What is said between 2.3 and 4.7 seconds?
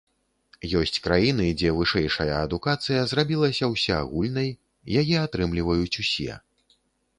адукацыя зрабілася ўсеагульнай,